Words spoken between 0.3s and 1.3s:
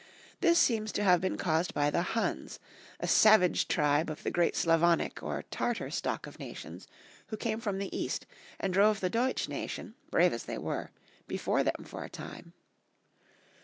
This seems to have